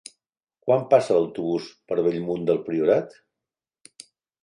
Quan 0.67 0.85
passa 0.93 1.17
l'autobús 1.17 1.69
per 1.91 2.01
Bellmunt 2.09 2.51
del 2.51 2.65
Priorat? 2.71 3.19